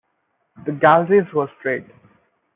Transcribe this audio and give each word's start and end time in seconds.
The 0.65 0.71
galleries 0.71 1.31
were 1.31 1.47
straight. 1.59 1.85